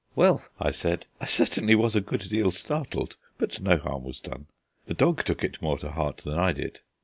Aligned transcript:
"Well," 0.15 0.43
I 0.59 0.71
said, 0.71 1.05
"I 1.19 1.27
certainly 1.27 1.75
was 1.75 1.95
a 1.95 2.01
good 2.01 2.27
deal 2.27 2.49
startled, 2.49 3.17
but 3.37 3.61
no 3.61 3.77
harm 3.77 4.03
was 4.03 4.19
done. 4.19 4.47
The 4.87 4.95
dog 4.95 5.23
took 5.23 5.43
it 5.43 5.61
more 5.61 5.77
to 5.77 5.91
heart 5.91 6.17
than 6.25 6.39
I 6.39 6.53
did." 6.53 6.79